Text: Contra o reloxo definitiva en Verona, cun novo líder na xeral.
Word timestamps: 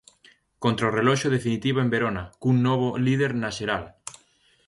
Contra 0.63 0.89
o 0.89 0.95
reloxo 0.99 1.33
definitiva 1.37 1.79
en 1.85 1.89
Verona, 1.95 2.23
cun 2.41 2.55
novo 2.67 2.87
líder 3.05 3.31
na 3.41 3.49
xeral. 3.57 3.83